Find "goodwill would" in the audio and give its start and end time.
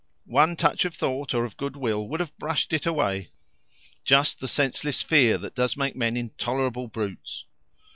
1.57-2.21